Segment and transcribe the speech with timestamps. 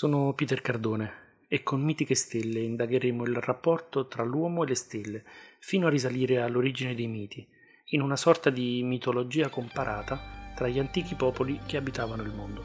[0.00, 5.24] Sono Peter Cardone e con Mitiche Stelle indagheremo il rapporto tra l'uomo e le stelle
[5.58, 7.46] fino a risalire all'origine dei miti,
[7.88, 12.64] in una sorta di mitologia comparata tra gli antichi popoli che abitavano il mondo.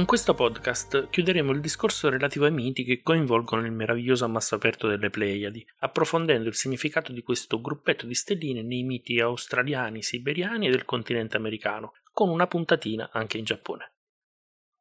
[0.00, 4.88] Con questo podcast chiuderemo il discorso relativo ai miti che coinvolgono il meraviglioso ammasso aperto
[4.88, 10.70] delle Pleiadi, approfondendo il significato di questo gruppetto di stelline nei miti australiani, siberiani e
[10.70, 13.92] del continente americano, con una puntatina anche in Giappone.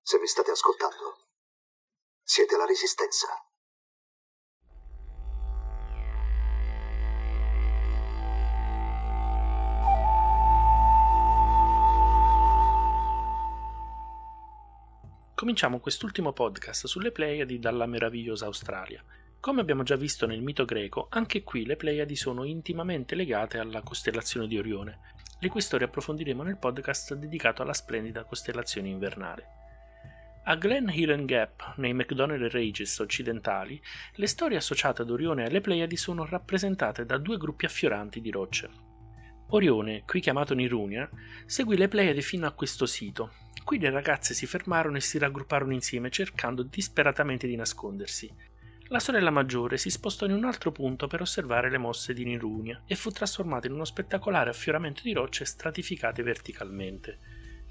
[0.02, 1.17] Se mi state ascoltando,
[2.23, 3.28] siete la resistenza.
[15.39, 19.01] Cominciamo quest'ultimo podcast sulle Pleiadi dalla meravigliosa Australia.
[19.39, 23.81] Come abbiamo già visto nel mito greco, anche qui le Pleiadi sono intimamente legate alla
[23.81, 24.99] costellazione di Orione,
[25.39, 29.45] le cui storie approfondiremo nel podcast dedicato alla splendida costellazione invernale.
[30.43, 33.81] A Glen Helen Gap, nei McDonnell Ranges occidentali,
[34.15, 38.29] le storie associate ad Orione e alle Pleiadi sono rappresentate da due gruppi affioranti di
[38.29, 38.69] rocce.
[39.51, 41.09] Orione, qui chiamato Nirunia,
[41.45, 43.31] seguì le Pleiadi fino a questo sito,
[43.69, 48.28] Qui le ragazze si fermarono e si raggrupparono insieme cercando disperatamente di nascondersi.
[48.88, 52.81] La sorella maggiore si spostò in un altro punto per osservare le mosse di Nirunia
[52.88, 57.19] e fu trasformata in uno spettacolare affioramento di rocce stratificate verticalmente.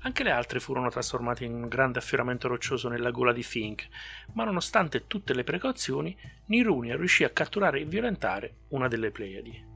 [0.02, 3.88] Anche le altre furono trasformate in un grande affioramento roccioso nella gola di Fink,
[4.34, 9.67] ma nonostante tutte le precauzioni, Nirunia riuscì a catturare e violentare una delle Pleiadi.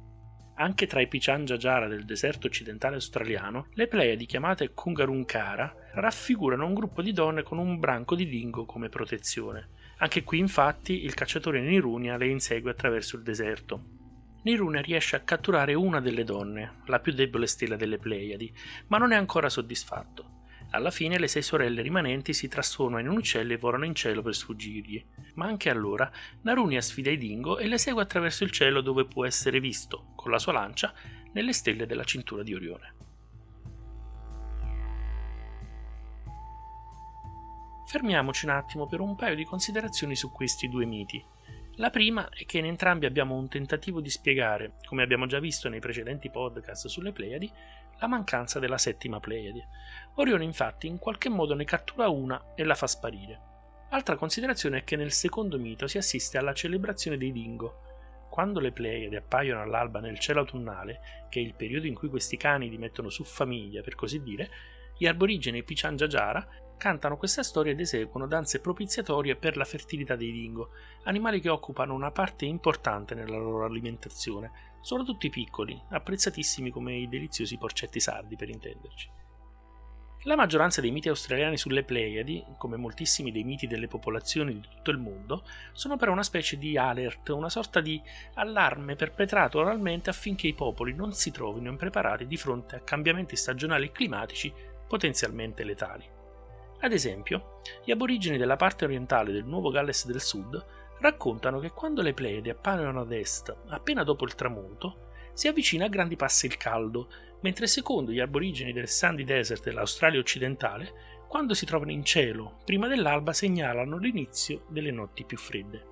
[0.54, 7.00] Anche tra i Pichanjajara del deserto occidentale australiano, le Pleiadi chiamate Kungarunkara raffigurano un gruppo
[7.00, 9.68] di donne con un branco di dingo come protezione.
[9.98, 14.00] Anche qui, infatti, il cacciatore Nirunia le insegue attraverso il deserto.
[14.42, 18.52] Nirunia riesce a catturare una delle donne, la più debole stella delle Pleiadi,
[18.88, 20.41] ma non è ancora soddisfatto.
[20.74, 24.22] Alla fine le sei sorelle rimanenti si trasformano in un uccello e volano in cielo
[24.22, 25.04] per sfuggirgli.
[25.34, 26.10] Ma anche allora
[26.42, 30.30] Narunia sfida i dingo e le segue attraverso il cielo dove può essere visto, con
[30.30, 30.94] la sua lancia,
[31.32, 32.94] nelle stelle della cintura di Orione.
[37.86, 41.22] Fermiamoci un attimo per un paio di considerazioni su questi due miti.
[41.76, 45.70] La prima è che in entrambi abbiamo un tentativo di spiegare, come abbiamo già visto
[45.70, 47.50] nei precedenti podcast sulle Pleiadi,
[47.98, 49.68] la mancanza della settima Pleiade.
[50.16, 53.40] Orione infatti in qualche modo ne cattura una e la fa sparire.
[53.88, 57.80] Altra considerazione è che nel secondo mito si assiste alla celebrazione dei dingo.
[58.28, 62.36] Quando le Pleiadi appaiono all'alba nel cielo autunnale, che è il periodo in cui questi
[62.36, 64.50] cani li mettono su famiglia, per così dire,
[64.98, 66.46] gli aborigeni Pichanjajara
[66.76, 70.70] cantano questa storia ed eseguono danze propiziatorie per la fertilità dei dingo,
[71.04, 74.50] animali che occupano una parte importante nella loro alimentazione,
[74.80, 79.20] sono tutti piccoli, apprezzatissimi come i deliziosi porcetti sardi per intenderci.
[80.24, 84.92] La maggioranza dei miti australiani sulle Pleiadi, come moltissimi dei miti delle popolazioni di tutto
[84.92, 88.00] il mondo, sono però una specie di alert, una sorta di
[88.34, 93.86] allarme perpetrato oralmente affinché i popoli non si trovino impreparati di fronte a cambiamenti stagionali
[93.86, 94.52] e climatici
[94.86, 96.20] potenzialmente letali.
[96.82, 100.64] Ad esempio, gli aborigeni della parte orientale del Nuovo Galles del Sud
[100.98, 105.88] raccontano che quando le Pleiadi appaiono ad est, appena dopo il tramonto, si avvicina a
[105.88, 107.08] grandi passi il caldo,
[107.42, 112.88] mentre secondo gli aborigeni del Sandy Desert dell'Australia occidentale, quando si trovano in cielo, prima
[112.88, 115.86] dell'alba segnalano l'inizio delle notti più fredde.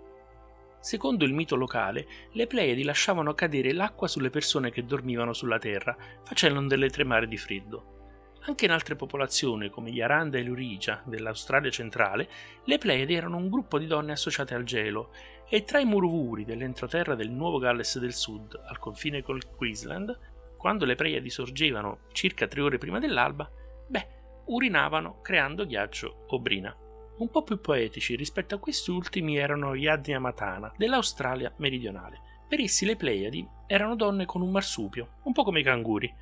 [0.81, 5.97] Secondo il mito locale, le Pleiadi lasciavano cadere l'acqua sulle persone che dormivano sulla terra,
[6.25, 8.00] facendole tremare di freddo.
[8.45, 12.29] Anche in altre popolazioni, come gli Aranda e l'Urigia dell'Australia centrale,
[12.65, 15.11] le Pleiadi erano un gruppo di donne associate al gelo,
[15.49, 20.19] e tra i Muruvuri dell'entroterra del Nuovo Galles del Sud, al confine col Queensland,
[20.57, 23.51] quando le Pleiadi sorgevano circa tre ore prima dell'alba,
[23.89, 24.09] beh,
[24.47, 26.75] urinavano creando ghiaccio o brina.
[27.19, 32.21] Un po' più poetici rispetto a questi ultimi erano gli Adnyamatana dell'Australia meridionale.
[32.49, 36.13] Per essi le Pleiadi erano donne con un marsupio, un po' come i canguri.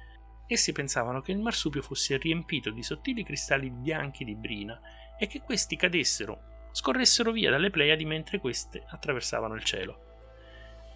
[0.50, 4.80] Essi pensavano che il marsupio fosse riempito di sottili cristalli bianchi di brina
[5.18, 10.06] e che questi cadessero, scorressero via dalle Pleiadi mentre queste attraversavano il cielo.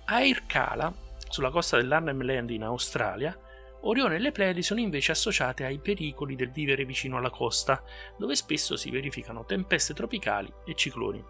[0.07, 0.93] A Irkala,
[1.29, 3.39] sulla costa dell'Arnhem Land in Australia,
[3.83, 7.83] Orione e le Pleiadi sono invece associate ai pericoli del vivere vicino alla costa,
[8.17, 11.23] dove spesso si verificano tempeste tropicali e cicloni.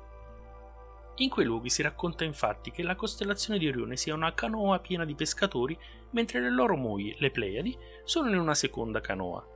[1.17, 5.05] In quei luoghi si racconta infatti che la costellazione di Orione sia una canoa piena
[5.05, 5.79] di pescatori,
[6.11, 9.47] mentre le loro mogli, le Pleiadi, sono in una seconda canoa.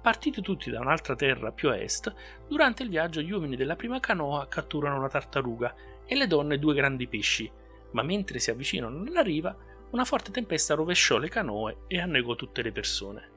[0.00, 2.14] Partiti tutti da un'altra terra più a est,
[2.46, 5.74] durante il viaggio gli uomini della prima canoa catturano una tartaruga
[6.06, 7.50] e le donne due grandi pesci,
[7.90, 9.56] ma mentre si avvicinano alla riva
[9.90, 13.30] una forte tempesta rovesciò le canoe e annegò tutte le persone.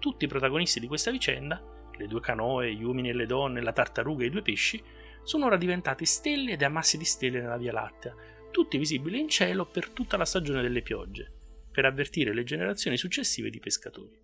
[0.00, 1.62] Tutti i protagonisti di questa vicenda,
[1.96, 4.82] le due canoe, gli uomini e le donne, la tartaruga e i due pesci,
[5.24, 8.14] sono ora diventati stelle ed amassi di stelle nella Via Lattea,
[8.50, 11.32] tutti visibili in cielo per tutta la stagione delle piogge,
[11.70, 14.20] per avvertire le generazioni successive di pescatori.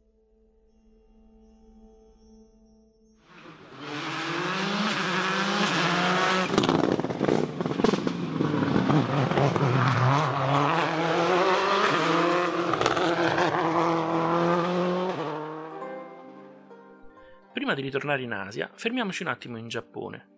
[17.53, 20.38] Prima di ritornare in Asia, fermiamoci un attimo in Giappone.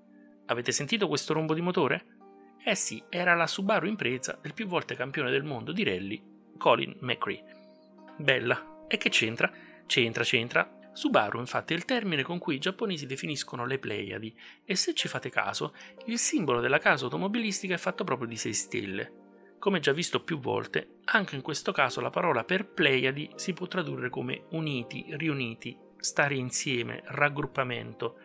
[0.51, 2.07] Avete sentito questo rombo di motore?
[2.65, 6.21] Eh sì, era la Subaru impresa del più volte campione del mondo di rally,
[6.59, 7.45] Colin McRae.
[8.17, 8.85] Bella.
[8.89, 9.49] E che c'entra?
[9.87, 10.69] C'entra, c'entra.
[10.93, 15.07] Subaru infatti è il termine con cui i giapponesi definiscono le Pleiadi e se ci
[15.07, 15.73] fate caso,
[16.07, 19.13] il simbolo della casa automobilistica è fatto proprio di 6 stelle.
[19.61, 23.69] Come già visto più volte, anche in questo caso la parola per Pleiadi si può
[23.69, 28.17] tradurre come uniti, riuniti, stare insieme, raggruppamento,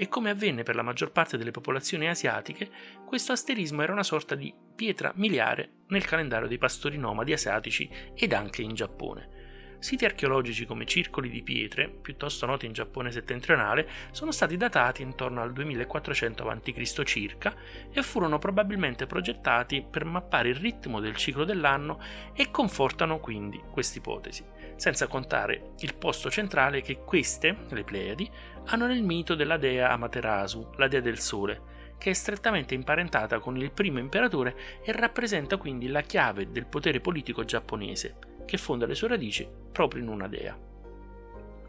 [0.00, 2.70] e come avvenne per la maggior parte delle popolazioni asiatiche,
[3.04, 8.32] questo asterismo era una sorta di pietra miliare nel calendario dei pastori nomadi asiatici ed
[8.32, 9.38] anche in Giappone.
[9.80, 15.42] Siti archeologici come circoli di pietre, piuttosto noti in Giappone settentrionale, sono stati datati intorno
[15.42, 17.02] al 2400 a.C.
[17.02, 17.56] circa
[17.92, 22.00] e furono probabilmente progettati per mappare il ritmo del ciclo dell'anno
[22.34, 24.44] e confortano quindi quest'ipotesi,
[24.78, 28.30] senza contare il posto centrale che queste, le Pleiadi,
[28.66, 33.56] hanno nel mito della dea Amaterasu, la dea del sole, che è strettamente imparentata con
[33.56, 38.94] il primo imperatore e rappresenta quindi la chiave del potere politico giapponese che fonda le
[38.94, 40.56] sue radici proprio in una dea.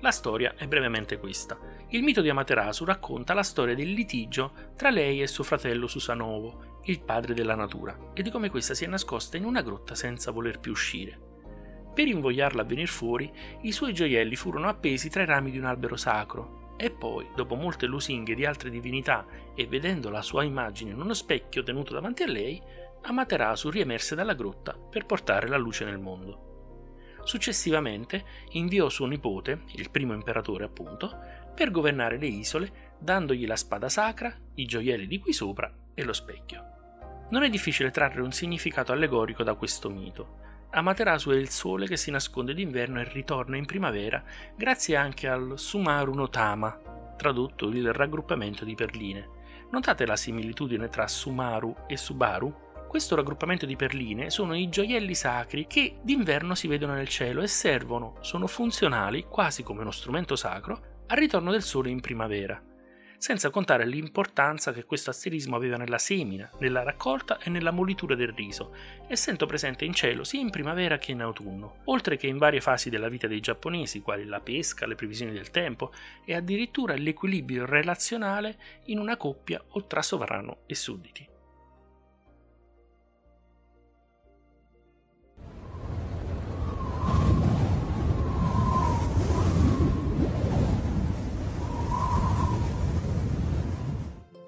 [0.01, 1.57] La storia è brevemente questa.
[1.89, 6.79] Il mito di Amaterasu racconta la storia del litigio tra lei e suo fratello Susanovo,
[6.85, 10.31] il padre della natura, e di come questa si è nascosta in una grotta senza
[10.31, 11.28] voler più uscire.
[11.94, 13.31] Per invogliarla a venire fuori,
[13.62, 17.56] i suoi gioielli furono appesi tra i rami di un albero sacro, e poi, dopo
[17.56, 22.24] molte lusinghe di altre divinità e vedendo la sua immagine in uno specchio tenuto davanti
[22.24, 22.62] a lei,
[23.01, 26.47] Amaterasu riemerse dalla grotta per portare la luce nel mondo.
[27.24, 31.18] Successivamente inviò suo nipote, il primo imperatore appunto,
[31.53, 36.13] per governare le isole, dandogli la spada sacra, i gioielli di qui sopra e lo
[36.13, 36.63] specchio.
[37.30, 40.47] Non è difficile trarre un significato allegorico da questo mito.
[40.71, 44.24] Amaterasu è il sole che si nasconde d'inverno e ritorna in primavera,
[44.56, 49.30] grazie anche al Sumaru no Tama, tradotto il raggruppamento di perline.
[49.71, 52.68] Notate la similitudine tra Sumaru e Subaru?
[52.88, 57.47] Questo raggruppamento di perline sono i gioielli sacri che d'inverno si vedono nel cielo e
[57.47, 62.61] servono, sono funzionali, quasi come uno strumento sacro, al ritorno del sole in primavera,
[63.19, 68.31] senza contare l'importanza che questo asterismo aveva nella semina, nella raccolta e nella molitura del
[68.31, 68.73] riso,
[69.07, 72.90] essendo presente in cielo sia in primavera che in autunno, oltre che in varie fasi
[72.90, 75.92] della vita dei giapponesi, quali la pesca, le previsioni del tempo
[76.23, 81.38] e addirittura l'equilibrio relazionale in una coppia o tra sovrano e sudditi.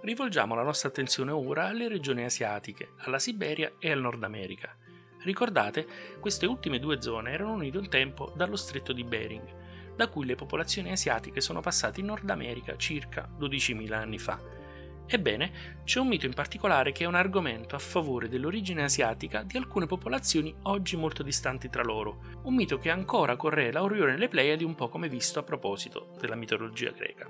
[0.01, 4.75] Rivolgiamo la nostra attenzione ora alle regioni asiatiche, alla Siberia e al Nord America.
[5.23, 5.87] Ricordate,
[6.19, 10.35] queste ultime due zone erano unite un tempo dallo stretto di Bering, da cui le
[10.35, 14.39] popolazioni asiatiche sono passate in Nord America circa 12.000 anni fa.
[15.05, 19.57] Ebbene, c'è un mito in particolare che è un argomento a favore dell'origine asiatica di
[19.57, 24.29] alcune popolazioni oggi molto distanti tra loro, un mito che ancora correla Orione e le
[24.29, 27.29] Pleiadi un po' come visto a proposito della mitologia greca.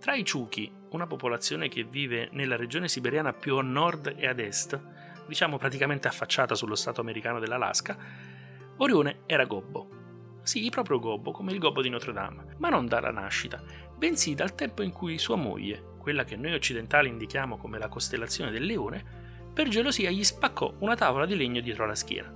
[0.00, 4.38] Tra i Ciuchi, una popolazione che vive nella regione siberiana più a nord e ad
[4.38, 4.80] est,
[5.26, 7.96] diciamo praticamente affacciata sullo stato americano dell'Alaska,
[8.76, 10.38] Orione era gobbo.
[10.42, 13.60] Sì, proprio gobbo, come il gobbo di Notre Dame, ma non dalla nascita,
[13.96, 18.52] bensì dal tempo in cui sua moglie, quella che noi occidentali indichiamo come la costellazione
[18.52, 19.04] del leone,
[19.52, 22.32] per gelosia gli spaccò una tavola di legno dietro la schiena.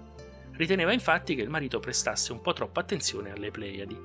[0.54, 3.96] Riteneva infatti che il marito prestasse un po' troppa attenzione alle Pleiadi.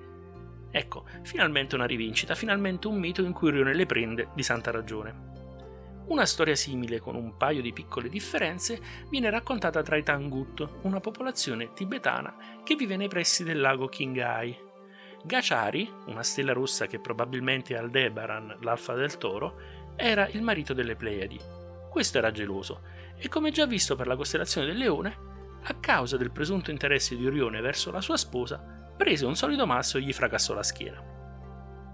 [0.77, 6.05] Ecco, finalmente una rivincita, finalmente un mito in cui Rione le prende di santa ragione.
[6.09, 8.79] Una storia simile, con un paio di piccole differenze,
[9.09, 14.55] viene raccontata tra i Tangut, una popolazione tibetana che vive nei pressi del lago Qinghai.
[15.23, 20.95] Gachari, una stella rossa che probabilmente è Aldebaran, l'alfa del toro, era il marito delle
[20.95, 21.39] Pleiadi.
[21.89, 22.81] Questo era geloso
[23.17, 25.17] e, come già visto per la costellazione del leone,
[25.63, 29.97] a causa del presunto interesse di Orione verso la sua sposa, prese un solido masso
[29.97, 31.15] e gli fracassò la schiena.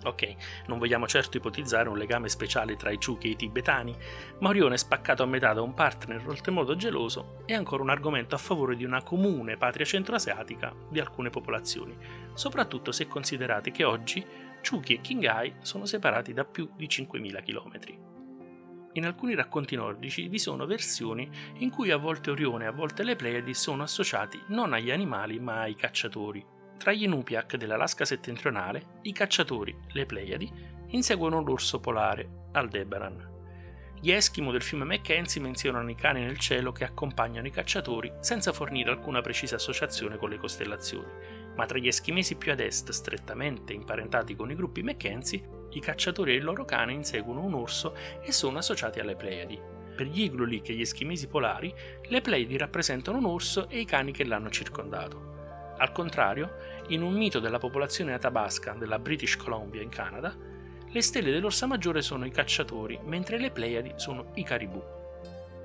[0.05, 0.35] Ok,
[0.67, 3.95] non vogliamo certo ipotizzare un legame speciale tra i Chuki e i tibetani,
[4.39, 8.39] ma Orione spaccato a metà da un partner oltremodo geloso è ancora un argomento a
[8.39, 11.95] favore di una comune patria centroasiatica di alcune popolazioni,
[12.33, 14.25] soprattutto se considerate che oggi
[14.61, 18.11] Chuki e Qinghai sono separati da più di 5.000 km.
[18.95, 21.29] In alcuni racconti nordici vi sono versioni
[21.59, 25.39] in cui a volte Orione e a volte le Pleiadi sono associati non agli animali
[25.39, 26.45] ma ai cacciatori,
[26.83, 30.51] tra gli Inupiaq dell'Alaska settentrionale, i cacciatori, le Pleiadi,
[30.87, 33.29] inseguono l'orso polare, Aldebaran.
[34.01, 38.51] Gli Eskimo del fiume Mackenzie menzionano i cani nel cielo che accompagnano i cacciatori senza
[38.51, 41.07] fornire alcuna precisa associazione con le costellazioni,
[41.55, 46.33] ma tra gli eschimesi più ad est, strettamente imparentati con i gruppi Mackenzie, i cacciatori
[46.33, 49.57] e il loro cane inseguono un orso e sono associati alle Pleiadi.
[49.95, 51.73] Per gli Igluli e gli eschimesi polari,
[52.07, 55.31] le Pleiadi rappresentano un orso e i cani che l'hanno circondato.
[55.75, 56.55] Al contrario,
[56.87, 60.35] in un mito della popolazione atabasca della British Columbia in Canada,
[60.85, 64.81] le stelle dell'Orsa Maggiore sono i cacciatori, mentre le Pleiadi sono i caribù.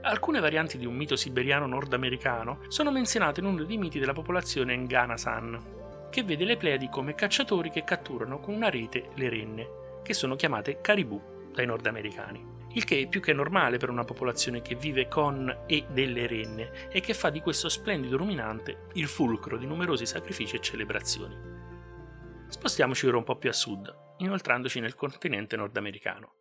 [0.02, 4.76] Alcune varianti di un mito siberiano nordamericano sono menzionate in uno dei miti della popolazione
[4.76, 9.68] Ngana-san, che vede le Pleiadi come cacciatori che catturano con una rete le renne,
[10.02, 11.20] che sono chiamate caribù
[11.52, 15.86] dai nordamericani il che è più che normale per una popolazione che vive con e
[15.90, 20.60] delle renne e che fa di questo splendido ruminante il fulcro di numerosi sacrifici e
[20.60, 21.36] celebrazioni.
[22.46, 26.37] Spostiamoci ora un po' più a sud, inoltrandoci nel continente nordamericano.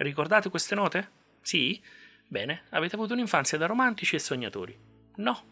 [0.00, 1.10] Ricordate queste note?
[1.42, 1.78] Sì?
[2.26, 4.74] Bene, avete avuto un'infanzia da romantici e sognatori.
[5.16, 5.42] No.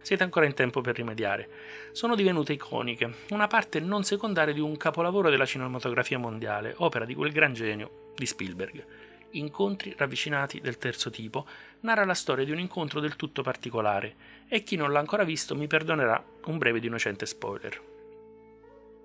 [0.00, 1.50] Siete ancora in tempo per rimediare.
[1.92, 7.14] Sono divenute iconiche, una parte non secondaria di un capolavoro della cinematografia mondiale, opera di
[7.14, 8.86] quel gran genio di Spielberg.
[9.32, 11.46] Incontri ravvicinati del terzo tipo
[11.80, 14.14] narra la storia di un incontro del tutto particolare
[14.48, 17.82] e chi non l'ha ancora visto mi perdonerà un breve ed innocente spoiler.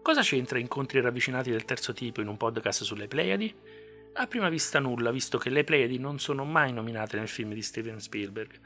[0.01, 3.53] Cosa c'entra incontri ravvicinati del terzo tipo in un podcast sulle Pleiadi?
[4.13, 7.62] A prima vista nulla, visto che le Pleiadi non sono mai nominate nel film di
[7.62, 8.60] Steven Spielberg.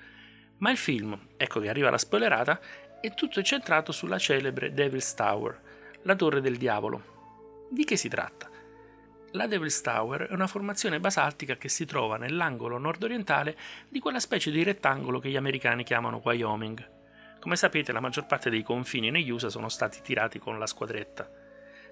[0.57, 2.59] Ma il film, ecco che arriva la spoilerata,
[3.01, 5.61] è tutto centrato sulla celebre Devil's Tower,
[6.03, 7.67] la torre del diavolo.
[7.69, 8.49] Di che si tratta?
[9.33, 13.57] La Devil's Tower è una formazione basaltica che si trova nell'angolo nord-orientale
[13.89, 16.89] di quella specie di rettangolo che gli americani chiamano Wyoming.
[17.39, 21.29] Come sapete, la maggior parte dei confini negli USA sono stati tirati con la squadretta.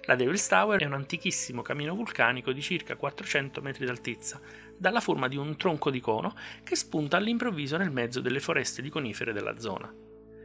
[0.06, 4.42] La Devil's Tower è un antichissimo camino vulcanico di circa 400 metri d'altezza,
[4.76, 8.90] dalla forma di un tronco di cono che spunta all'improvviso nel mezzo delle foreste di
[8.90, 9.94] conifere della zona.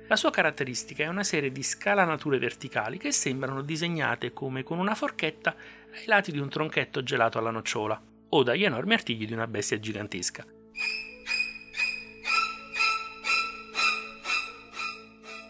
[0.08, 4.94] La sua caratteristica è una serie di scalanature verticali che sembrano disegnate come con una
[4.94, 5.56] forchetta
[5.94, 9.80] ai lati di un tronchetto gelato alla nocciola o dagli enormi artigli di una bestia
[9.80, 10.44] gigantesca.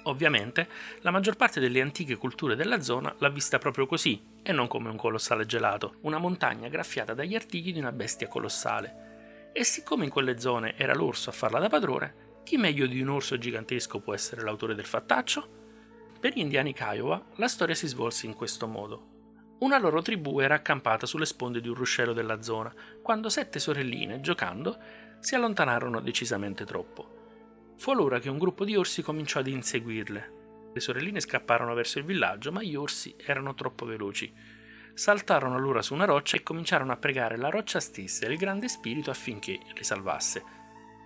[0.06, 0.68] Ovviamente,
[1.00, 4.88] la maggior parte delle antiche culture della zona l'ha vista proprio così, e non come
[4.88, 9.50] un colossale gelato, una montagna graffiata dagli artigli di una bestia colossale.
[9.52, 13.08] E siccome in quelle zone era l'orso a farla da padrone, chi meglio di un
[13.08, 15.48] orso gigantesco può essere l'autore del fattaccio?
[16.20, 19.14] Per gli indiani Kiowa la storia si svolse in questo modo.
[19.58, 22.72] Una loro tribù era accampata sulle sponde di un ruscello della zona,
[23.02, 24.78] quando sette sorelline, giocando,
[25.18, 27.15] si allontanarono decisamente troppo.
[27.76, 30.32] Fu allora che un gruppo di orsi cominciò ad inseguirle.
[30.72, 34.32] Le sorelline scapparono verso il villaggio, ma gli orsi erano troppo veloci.
[34.94, 38.68] Saltarono allora su una roccia e cominciarono a pregare la roccia stessa e il grande
[38.68, 40.42] spirito affinché le salvasse.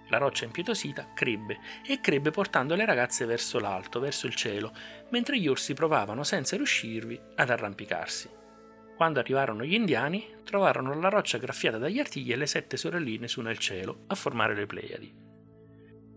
[0.09, 4.73] La roccia impietosita crebbe e crebbe portando le ragazze verso l'alto, verso il cielo,
[5.11, 8.29] mentre gli orsi provavano senza riuscirvi ad arrampicarsi.
[8.97, 13.41] Quando arrivarono gli indiani, trovarono la roccia graffiata dagli artigli e le sette sorelline su
[13.41, 15.20] nel cielo a formare le Pleiadi.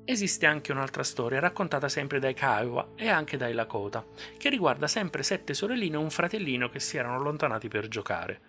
[0.05, 4.05] Esiste anche un'altra storia raccontata sempre dai Kiowa e anche dai Lakota,
[4.37, 8.41] che riguarda sempre sette sorelline e un fratellino che si erano allontanati per giocare.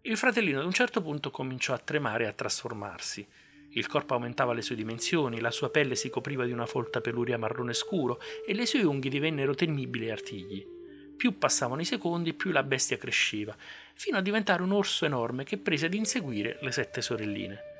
[0.00, 3.26] Il fratellino ad un certo punto cominciò a tremare e a trasformarsi.
[3.72, 7.36] Il corpo aumentava le sue dimensioni, la sua pelle si copriva di una folta peluria
[7.36, 10.66] marrone scuro e le sue unghie divennero temibili artigli.
[11.14, 13.54] Più passavano i secondi, più la bestia cresceva,
[13.92, 17.73] fino a diventare un orso enorme che prese ad inseguire le sette sorelline.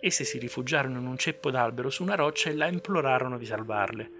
[0.00, 4.10] Esse si rifugiarono in un ceppo d'albero su una roccia e la implorarono di salvarle.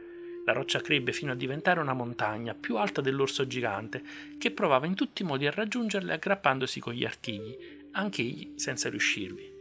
[0.45, 4.03] La roccia crebbe fino a diventare una montagna più alta dell'orso gigante,
[4.39, 7.57] che provava in tutti i modi a raggiungerle aggrappandosi con gli artigli,
[7.93, 9.57] anch'egli senza riuscirvi.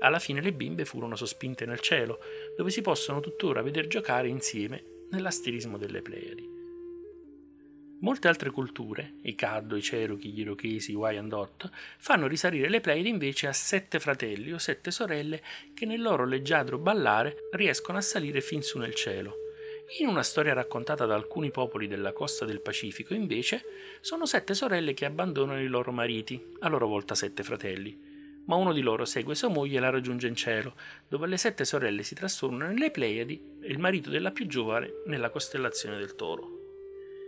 [0.00, 2.18] Alla fine le bimbe furono sospinte nel cielo,
[2.56, 6.53] dove si possono tuttora vedere giocare insieme nell'asterismo delle Pleiadi.
[8.04, 13.08] Molte altre culture, i Caddo, i Cherokee, gli Irochesi, i Wyandot, fanno risalire le Pleiadi
[13.08, 15.42] invece a sette fratelli o sette sorelle
[15.72, 19.36] che nel loro leggiadro ballare riescono a salire fin su nel cielo.
[20.00, 23.64] In una storia raccontata da alcuni popoli della costa del Pacifico, invece,
[24.02, 27.98] sono sette sorelle che abbandonano i loro mariti, a loro volta sette fratelli.
[28.44, 30.74] Ma uno di loro segue sua moglie e la raggiunge in cielo,
[31.08, 35.30] dove le sette sorelle si trasformano nelle Pleiadi e il marito della più giovane nella
[35.30, 36.53] costellazione del Toro.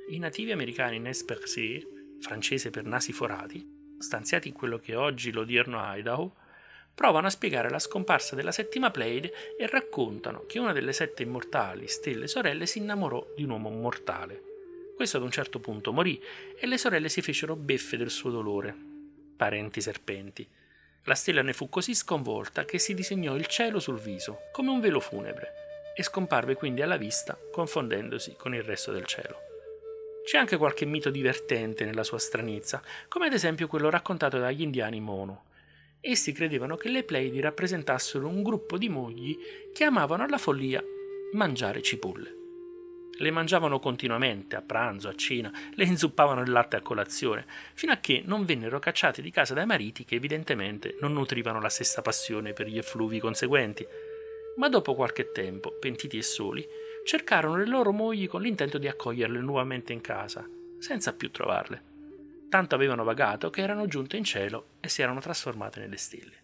[0.08, 1.84] I nativi americani Nez Percé,
[2.20, 6.36] francese per nasi forati, stanziati in quello che è oggi l'odierno Idaho,
[6.94, 11.88] provano a spiegare la scomparsa della settima Pleiade e raccontano che una delle sette immortali
[11.88, 14.42] stelle sorelle si innamorò di un uomo mortale.
[14.94, 16.22] Questo ad un certo punto morì
[16.56, 18.72] e le sorelle si fecero beffe del suo dolore.
[19.36, 20.46] Parenti serpenti.
[21.02, 24.78] La stella ne fu così sconvolta che si disegnò il cielo sul viso, come un
[24.78, 25.52] velo funebre,
[25.96, 29.45] e scomparve quindi alla vista, confondendosi con il resto del cielo.
[30.26, 34.98] C'è anche qualche mito divertente nella sua stranezza, come ad esempio quello raccontato dagli indiani
[34.98, 35.44] Mono.
[36.00, 39.38] Essi credevano che le Pleidi rappresentassero un gruppo di mogli
[39.72, 40.82] che amavano alla follia
[41.34, 42.34] mangiare cipolle.
[43.18, 47.98] Le mangiavano continuamente, a pranzo, a cena, le inzuppavano il latte a colazione, fino a
[47.98, 52.52] che non vennero cacciate di casa dai mariti che evidentemente non nutrivano la stessa passione
[52.52, 53.86] per gli effluvi conseguenti.
[54.56, 56.66] Ma dopo qualche tempo, pentiti e soli,
[57.06, 60.44] cercarono le loro mogli con l'intento di accoglierle nuovamente in casa,
[60.80, 61.94] senza più trovarle.
[62.48, 66.34] Tanto avevano vagato che erano giunte in cielo e si erano trasformate nelle stelle.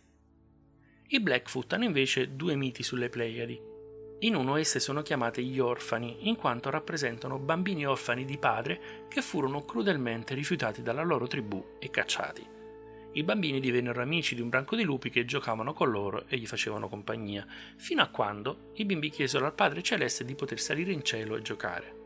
[1.09, 3.61] I Blackfoot hanno invece due miti sulle Pleiadi.
[4.21, 9.21] In uno esse sono chiamate gli orfani, in quanto rappresentano bambini orfani di padre che
[9.21, 12.47] furono crudelmente rifiutati dalla loro tribù e cacciati.
[13.15, 16.47] I bambini divennero amici di un branco di lupi che giocavano con loro e gli
[16.47, 17.47] facevano compagnia,
[17.77, 21.43] fino a quando i bimbi chiesero al Padre Celeste di poter salire in cielo e
[21.43, 22.01] giocare.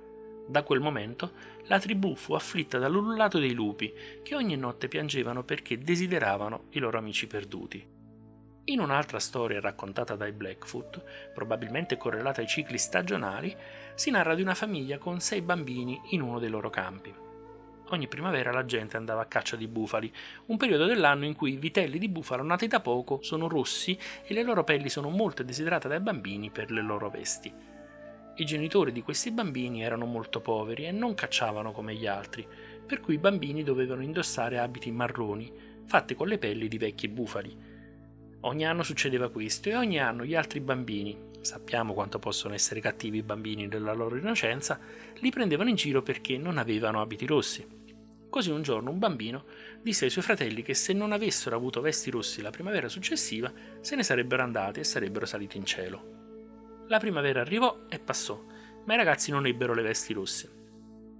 [0.49, 1.33] Da quel momento
[1.66, 3.92] la tribù fu afflitta dall'ululato dei lupi,
[4.23, 7.95] che ogni notte piangevano perché desideravano i loro amici perduti.
[8.69, 13.55] In un'altra storia raccontata dai Blackfoot, probabilmente correlata ai cicli stagionali,
[13.95, 17.26] si narra di una famiglia con sei bambini in uno dei loro campi.
[17.90, 20.12] Ogni primavera la gente andava a caccia di bufali,
[20.46, 24.35] un periodo dell'anno in cui i vitelli di bufalo nati da poco sono rossi e
[24.35, 27.53] le loro pelli sono molto desiderate dai bambini per le loro vesti.
[28.38, 32.46] I genitori di questi bambini erano molto poveri e non cacciavano come gli altri,
[32.85, 35.53] per cui i bambini dovevano indossare abiti marroni,
[35.87, 37.57] fatti con le pelli di vecchi bufali.
[38.40, 43.18] Ogni anno succedeva questo e ogni anno gli altri bambini, sappiamo quanto possono essere cattivi
[43.18, 44.79] i bambini nella loro innocenza,
[45.20, 47.76] li prendevano in giro perché non avevano abiti rossi.
[48.29, 49.45] Così un giorno un bambino
[49.81, 53.97] disse ai suoi fratelli che se non avessero avuto vesti rossi la primavera successiva, se
[53.97, 56.85] ne sarebbero andati e sarebbero saliti in cielo.
[56.89, 58.45] La primavera arrivò e passò,
[58.85, 60.57] ma i ragazzi non ebbero le vesti rosse.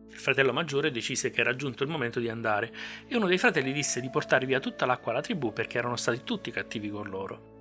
[0.09, 2.73] Il fratello maggiore decise che era giunto il momento di andare
[3.07, 6.23] e uno dei fratelli disse di portare via tutta l'acqua alla tribù perché erano stati
[6.25, 7.55] tutti cattivi con loro.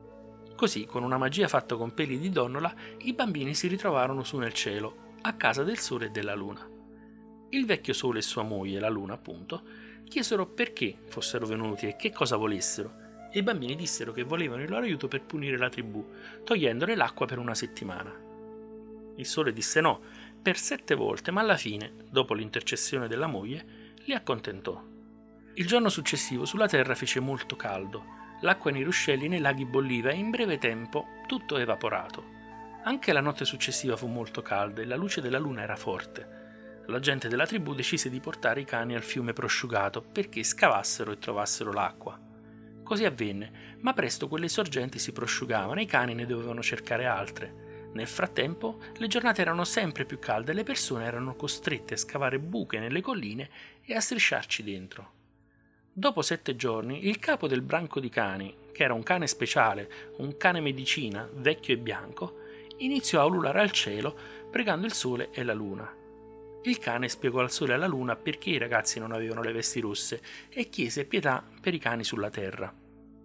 [0.55, 4.53] Così, con una magia fatta con peli di donnola, i bambini si ritrovarono su nel
[4.53, 6.74] cielo, a casa del sole e della luna.
[7.49, 9.63] Il vecchio sole e sua moglie, la luna appunto,
[10.08, 14.69] chiesero perché fossero venuti e che cosa volessero, e i bambini dissero che volevano il
[14.69, 16.05] loro aiuto per punire la tribù,
[16.43, 18.13] togliendole l'acqua per una settimana.
[19.17, 20.01] Il sole disse no,
[20.41, 24.81] per sette volte, ma alla fine, dopo l'intercessione della moglie, li accontentò.
[25.53, 28.03] Il giorno successivo sulla terra fece molto caldo,
[28.41, 32.23] l'acqua nei ruscelli e nei laghi bolliva e in breve tempo tutto evaporato.
[32.84, 36.35] Anche la notte successiva fu molto calda e la luce della luna era forte.
[36.88, 41.17] La gente della tribù decise di portare i cani al fiume prosciugato perché scavassero e
[41.17, 42.19] trovassero l'acqua.
[42.84, 47.89] Così avvenne, ma presto quelle sorgenti si prosciugavano e i cani ne dovevano cercare altre.
[47.93, 52.38] Nel frattempo, le giornate erano sempre più calde e le persone erano costrette a scavare
[52.38, 53.50] buche nelle colline
[53.84, 55.13] e a strisciarci dentro.
[55.91, 60.38] Dopo sette giorni, il capo del branco di cani, che era un cane speciale, un
[60.38, 62.41] cane medicina, vecchio e bianco,
[62.78, 64.15] iniziò a ululare al cielo
[64.52, 65.94] pregando il sole e la luna.
[66.67, 69.80] Il cane spiegò al sole e alla luna perché i ragazzi non avevano le vesti
[69.80, 72.73] rosse e chiese pietà per i cani sulla terra.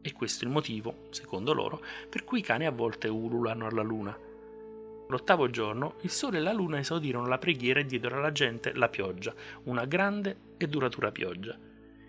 [0.02, 3.80] E questo è il motivo, secondo loro, per cui i cani a volte ululano alla
[3.80, 4.14] luna.
[5.08, 8.90] L'ottavo giorno, il sole e la luna esaudirono la preghiera e diedero alla gente la
[8.90, 11.58] pioggia, una grande e duratura pioggia.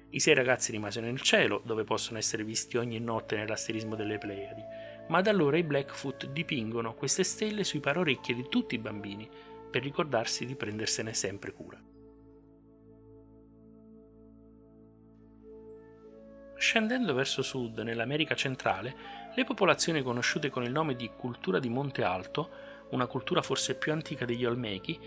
[0.10, 4.64] I sei ragazzi rimasero nel cielo, dove possono essere visti ogni notte nell'asterismo delle Pleiadi,
[5.08, 9.30] ma da allora i Blackfoot dipingono queste stelle sui parorecchi di tutti i bambini,
[9.72, 11.82] per ricordarsi di prendersene sempre cura.
[16.62, 18.96] Scendendo verso sud, nell'America centrale,
[19.34, 22.50] le popolazioni conosciute con il nome di cultura di Monte Alto,
[22.92, 25.00] una cultura forse più antica degli Olmechi,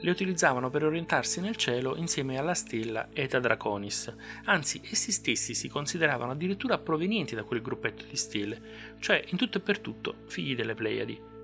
[0.00, 5.68] le utilizzavano per orientarsi nel cielo insieme alla stella Eta Draconis, anzi essi stessi si
[5.68, 8.60] consideravano addirittura provenienti da quel gruppetto di stelle,
[9.00, 11.37] cioè in tutto e per tutto figli delle Pleiadi.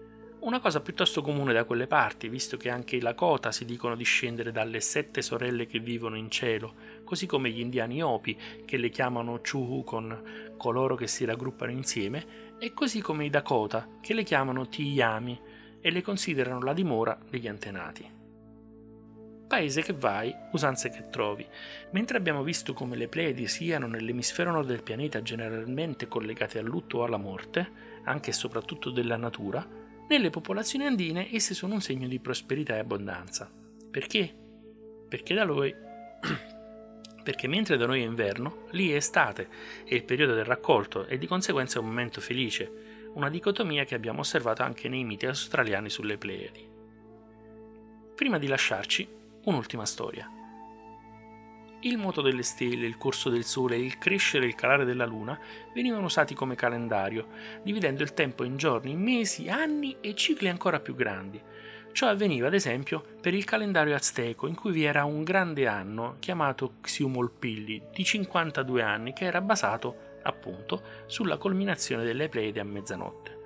[0.44, 4.52] Una cosa piuttosto comune da quelle parti, visto che anche i Lakota si dicono discendere
[4.52, 9.40] dalle sette sorelle che vivono in cielo, così come gli indiani Opi, che le chiamano
[9.40, 15.40] Chuhukon, coloro che si raggruppano insieme, e così come i Dakota, che le chiamano Tiyami,
[15.80, 18.06] e le considerano la dimora degli antenati.
[19.48, 21.46] Paese che vai, usanze che trovi.
[21.92, 26.98] Mentre abbiamo visto come le Pleiadi siano nell'emisfero nord del pianeta generalmente collegate al lutto
[26.98, 27.70] o alla morte,
[28.04, 32.80] anche e soprattutto della natura, nelle popolazioni andine esse sono un segno di prosperità e
[32.80, 33.50] abbondanza.
[33.90, 34.34] Perché?
[35.08, 35.74] Perché da noi
[37.24, 39.48] perché mentre da noi è inverno, lì è estate,
[39.84, 42.70] è il periodo del raccolto e di conseguenza è un momento felice,
[43.14, 46.68] una dicotomia che abbiamo osservato anche nei miti australiani sulle Pleiadi.
[48.14, 49.08] Prima di lasciarci,
[49.44, 50.43] un'ultima storia.
[51.84, 55.38] Il moto delle stelle, il corso del sole il crescere e il calare della luna
[55.74, 57.26] venivano usati come calendario,
[57.62, 61.38] dividendo il tempo in giorni, mesi, anni e cicli ancora più grandi.
[61.92, 66.16] Ciò avveniva ad esempio per il calendario azteco in cui vi era un grande anno
[66.20, 73.42] chiamato Xiumolpilli di 52 anni che era basato appunto sulla culminazione delle Pleiadi a mezzanotte.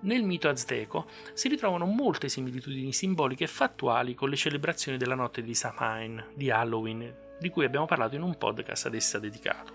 [0.00, 5.42] Nel mito azteco si ritrovano molte similitudini simboliche e fattuali con le celebrazioni della notte
[5.42, 9.72] di Samhain, di Halloween, di cui abbiamo parlato in un podcast ad essa dedicato.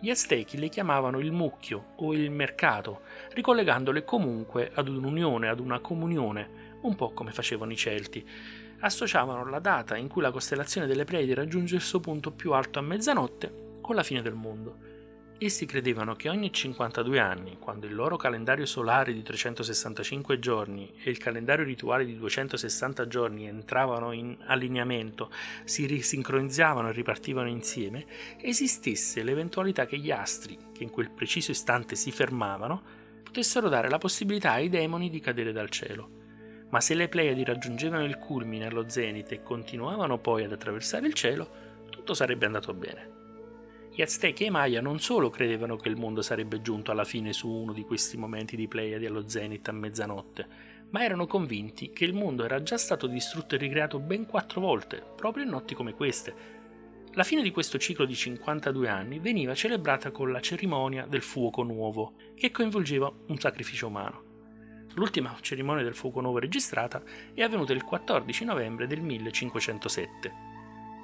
[0.00, 3.02] Gli aztechi le chiamavano il mucchio o il mercato,
[3.34, 8.26] ricollegandole comunque ad un'unione, ad una comunione, un po' come facevano i Celti.
[8.80, 12.78] Associavano la data in cui la costellazione delle Pleiadi raggiunge il suo punto più alto
[12.78, 14.99] a mezzanotte con la fine del mondo.
[15.42, 21.08] Essi credevano che ogni 52 anni, quando il loro calendario solare di 365 giorni e
[21.08, 25.32] il calendario rituale di 260 giorni entravano in allineamento,
[25.64, 28.04] si risincronizzavano e ripartivano insieme,
[28.38, 32.82] esistesse l'eventualità che gli astri, che in quel preciso istante si fermavano,
[33.22, 36.66] potessero dare la possibilità ai demoni di cadere dal cielo.
[36.68, 41.14] Ma se le Pleiadi raggiungevano il culmine allo zenit e continuavano poi ad attraversare il
[41.14, 41.48] cielo,
[41.88, 43.19] tutto sarebbe andato bene.
[43.92, 47.32] Gli Aztechi e i Maya non solo credevano che il mondo sarebbe giunto alla fine
[47.32, 50.46] su uno di questi momenti di Pleiadi allo zenit a mezzanotte,
[50.90, 55.02] ma erano convinti che il mondo era già stato distrutto e ricreato ben quattro volte,
[55.16, 56.58] proprio in notti come queste.
[57.14, 61.64] La fine di questo ciclo di 52 anni veniva celebrata con la cerimonia del fuoco
[61.64, 64.22] nuovo, che coinvolgeva un sacrificio umano.
[64.94, 67.02] L'ultima cerimonia del fuoco nuovo registrata
[67.34, 70.32] è avvenuta il 14 novembre del 1507.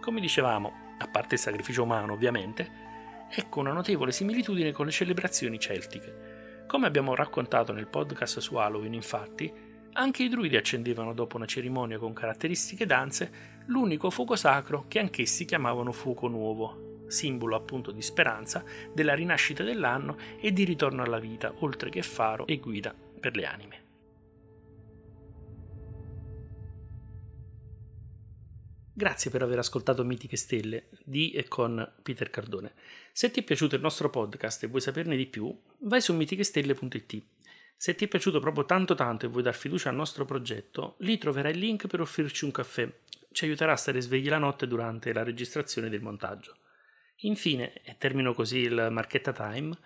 [0.01, 2.71] Come dicevamo, a parte il sacrificio umano ovviamente,
[3.29, 6.65] ecco una notevole similitudine con le celebrazioni celtiche.
[6.67, 9.53] Come abbiamo raccontato nel podcast su Halloween, infatti,
[9.93, 15.45] anche i druidi accendevano dopo una cerimonia con caratteristiche danze l'unico fuoco sacro che anch'essi
[15.45, 21.53] chiamavano fuoco nuovo, simbolo appunto di speranza, della rinascita dell'anno e di ritorno alla vita,
[21.61, 23.86] oltre che faro e guida per le anime.
[28.99, 32.73] Grazie per aver ascoltato Mitiche Stelle di e con Peter Cardone.
[33.13, 37.23] Se ti è piaciuto il nostro podcast e vuoi saperne di più, vai su mitichestelle.it.
[37.77, 41.19] Se ti è piaciuto proprio tanto tanto e vuoi dar fiducia al nostro progetto, lì
[41.19, 42.91] troverai il link per offrirci un caffè.
[43.33, 46.57] Ci aiuterà a stare svegli la notte durante la registrazione del montaggio.
[47.17, 49.77] Infine, e termino così il Marchetta Time,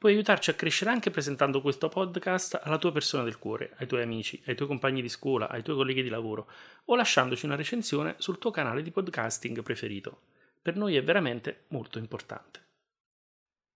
[0.00, 4.00] Puoi aiutarci a crescere anche presentando questo podcast alla tua persona del cuore, ai tuoi
[4.00, 6.48] amici, ai tuoi compagni di scuola, ai tuoi colleghi di lavoro
[6.86, 10.22] o lasciandoci una recensione sul tuo canale di podcasting preferito.
[10.62, 12.60] Per noi è veramente molto importante.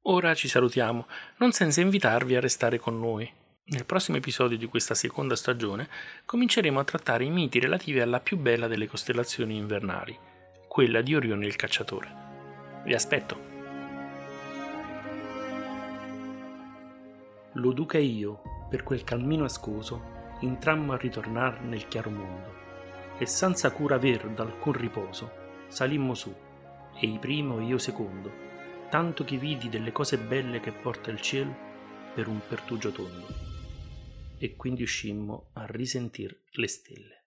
[0.05, 1.07] Ora ci salutiamo,
[1.37, 3.31] non senza invitarvi a restare con noi.
[3.65, 5.91] Nel prossimo episodio di questa seconda stagione
[6.25, 10.19] cominceremo a trattare i miti relativi alla più bella delle costellazioni invernali,
[10.69, 12.83] quella di Orione il cacciatore.
[12.87, 13.54] Vi aspetto!
[17.55, 22.53] Lo duca e io, per quel cammino ascoso, intrammo a ritornar nel chiaro mondo,
[23.19, 25.31] e senza cura aver d'alcun riposo,
[25.69, 26.35] salimmo su,
[27.01, 28.33] ei primo e io secondo,
[28.91, 31.55] tanto che vidi delle cose belle che porta il cielo
[32.13, 33.27] per un pertugio tondo.
[34.37, 37.24] E quindi uscimmo a risentir le stelle.